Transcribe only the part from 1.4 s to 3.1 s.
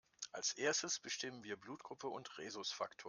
wir Blutgruppe und Rhesusfaktor.